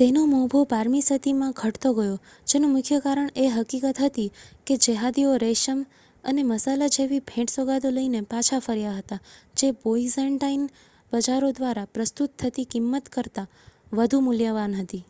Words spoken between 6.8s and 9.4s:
જેવી ભેટ-સોગાદો લઈને પાછા ફર્યા હતા